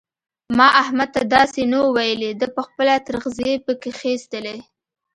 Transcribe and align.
ما 0.57 0.67
احمد 0.81 1.09
ته 1.15 1.21
داسې 1.35 1.61
نه 1.71 1.77
وو 1.81 1.93
ويلي؛ 1.97 2.31
ده 2.41 2.47
په 2.55 2.61
خپله 2.67 2.93
ترخځي 3.07 3.51
په 3.65 3.71
کښېيستلې. 3.81 4.57